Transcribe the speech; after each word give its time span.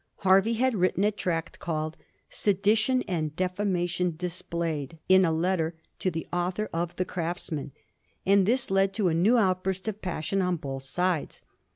Hervey 0.23 0.53
had 0.53 0.73
written 0.73 1.03
a 1.03 1.11
tract 1.11 1.59
called 1.59 1.95
* 2.19 2.29
Sedition 2.43 3.03
and 3.03 3.35
Defamation 3.35 4.15
dis 4.17 4.41
played; 4.41 4.97
in 5.07 5.23
a 5.25 5.31
Letter 5.31 5.75
to 5.99 6.09
the 6.09 6.25
Author 6.33 6.67
of 6.73 6.95
the 6.95 7.05
Crafts 7.05 7.51
Tnan;' 7.51 7.69
and 8.25 8.47
this 8.47 8.71
led 8.71 8.95
to 8.95 9.09
a 9.09 9.13
new 9.13 9.37
outburst 9.37 9.87
of 9.87 10.01
passion 10.01 10.41
on 10.41 10.55
both 10.55 10.81
sides. 10.81 11.43